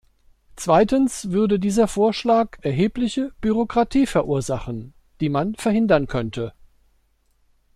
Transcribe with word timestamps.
Zweitens 0.55 1.29
würde 1.29 1.59
dieser 1.59 1.87
Vorschlag 1.87 2.57
erhebliche 2.63 3.33
Bürokratie 3.39 4.07
verursachen, 4.07 4.95
die 5.19 5.29
man 5.29 5.53
verhindern 5.53 6.07
könnte. 6.07 6.55